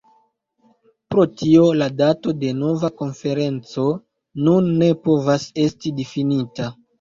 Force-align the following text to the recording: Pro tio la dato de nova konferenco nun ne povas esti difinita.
Pro 1.13 1.25
tio 1.41 1.67
la 1.81 1.89
dato 1.99 2.33
de 2.43 2.49
nova 2.61 2.89
konferenco 3.03 3.85
nun 4.49 4.73
ne 4.81 4.89
povas 5.05 5.47
esti 5.67 5.95
difinita. 6.01 6.73